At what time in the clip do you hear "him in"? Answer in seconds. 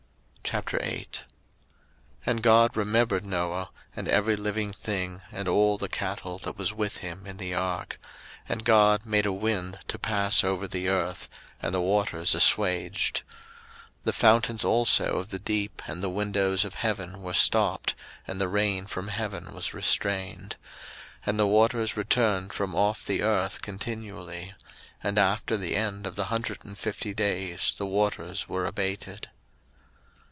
6.97-7.37